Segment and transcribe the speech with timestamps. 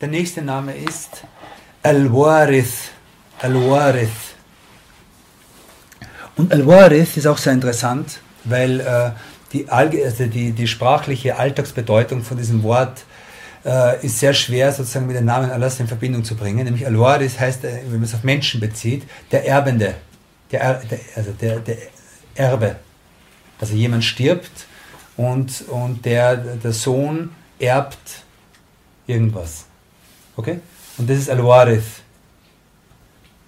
[0.00, 1.24] Der nächste Name ist
[1.82, 2.90] Al-Warith.
[3.40, 4.08] Al-Warith.
[6.36, 9.10] Und Al-Warith ist auch sehr interessant, weil äh,
[9.52, 13.04] die, also die, die sprachliche Alltagsbedeutung von diesem Wort
[13.64, 16.64] äh, ist sehr schwer sozusagen mit dem Namen Allahs in Verbindung zu bringen.
[16.64, 19.94] Nämlich Al-Waris heißt, äh, wenn man es auf Menschen bezieht, der Erbende,
[20.50, 21.76] der, der, also der, der
[22.34, 22.76] Erbe.
[23.58, 24.66] Also jemand stirbt
[25.16, 28.24] und, und der, der Sohn erbt
[29.06, 29.64] irgendwas.
[30.36, 30.60] Okay?
[30.98, 32.02] Und das ist Al-Warith,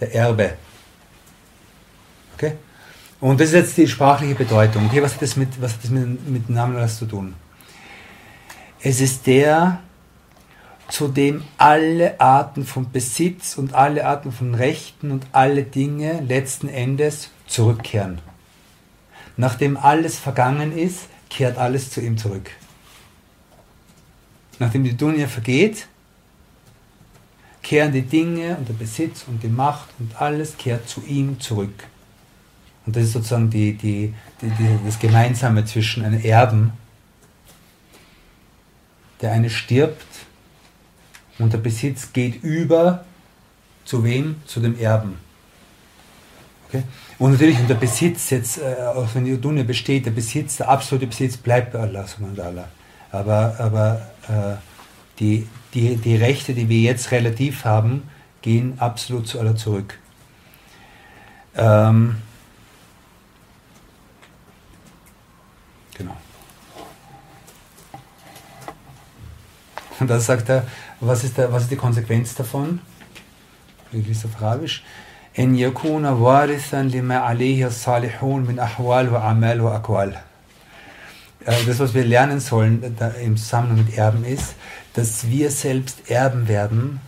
[0.00, 0.54] der Erbe.
[2.34, 2.52] Okay?
[3.20, 4.86] Und das ist jetzt die sprachliche Bedeutung.
[4.86, 7.34] Okay, was hat das mit, was hat das mit, mit Namen Allahs zu tun?
[8.80, 9.80] Es ist der,
[10.88, 16.68] zu dem alle Arten von Besitz und alle Arten von Rechten und alle Dinge letzten
[16.68, 18.20] Endes zurückkehren.
[19.36, 22.50] Nachdem alles vergangen ist, kehrt alles zu ihm zurück.
[24.58, 25.86] Nachdem die Dunya vergeht,
[27.62, 31.84] kehren die Dinge und der Besitz und die Macht und alles kehrt zu ihm zurück.
[32.86, 36.72] Und das ist sozusagen die, die, die, die das Gemeinsame zwischen einem Erben,
[39.20, 40.06] der eine stirbt
[41.38, 43.04] und der Besitz geht über
[43.84, 44.36] zu wem?
[44.46, 45.18] Zu dem Erben.
[46.68, 46.82] Okay?
[47.18, 50.68] Und natürlich, und der Besitz jetzt, äh, auch wenn die Dunya besteht, der Besitz, der
[50.68, 52.04] absolute Besitz bleibt bei Allah.
[53.12, 54.56] Aber, aber äh,
[55.18, 58.02] die, die, die Rechte, die wir jetzt relativ haben,
[58.42, 59.98] gehen absolut zu Allah zurück.
[61.56, 62.16] Ähm,
[65.96, 66.16] genau.
[70.00, 70.64] Und da sagt er,
[71.00, 72.80] was ist, der, was ist die Konsequenz davon?
[73.92, 74.82] Lese auf Arabisch.
[75.36, 80.22] Warithan lima alayhi salihun min ahwal wa amal wa akwal.
[81.44, 82.82] Das, was wir lernen sollen
[83.22, 84.54] im Zusammenhang mit Erben, ist,
[84.94, 87.00] dass wir selbst Erben werden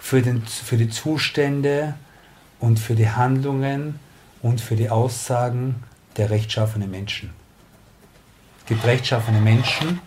[0.00, 1.94] für, den, für die Zustände
[2.58, 3.98] und für die Handlungen
[4.42, 5.76] und für die Aussagen
[6.16, 7.30] der rechtschaffenen Menschen.
[8.60, 10.00] Es gibt rechtschaffene Menschen,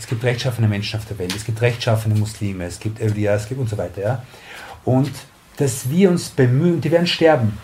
[0.00, 3.46] es gibt rechtschaffene Menschen auf der Welt, es gibt rechtschaffene Muslime, es gibt Evliya, es
[3.46, 4.00] gibt und so weiter.
[4.00, 4.22] Ja?
[4.84, 5.12] Und
[5.58, 7.58] dass wir uns bemühen, die werden sterben,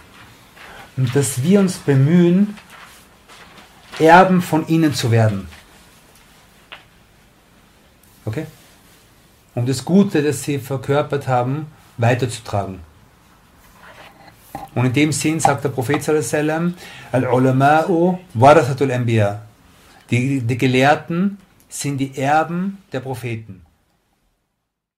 [0.98, 2.56] und dass wir uns bemühen,
[3.98, 5.48] Erben von ihnen zu werden.
[8.26, 8.46] Okay?
[9.54, 12.80] Um das Gute, das sie verkörpert haben, weiterzutragen.
[14.74, 16.74] Und in dem Sinn sagt der Prophet sallam,
[17.10, 19.40] Al-Ulama'u warathatul Anbiya.
[20.10, 23.65] Die, die Gelehrten sind die Erben der Propheten.